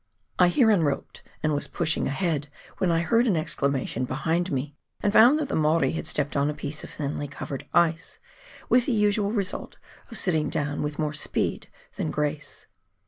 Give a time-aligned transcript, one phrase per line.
[0.39, 2.47] I here unroped, and was pushing ahead
[2.79, 6.49] when I heard an exclamation behind me, and found that the Maori had stepped on
[6.49, 8.17] a piece of thinly covered ice,
[8.67, 9.77] with the usual result
[10.09, 12.65] of sitting down with more speed than grace.